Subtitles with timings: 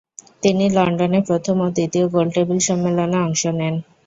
[0.43, 3.75] তিনি লন্ডনে প্রথম ও দ্বিতীয় গোল টেবিল সম্মেলনে অংশ নেন।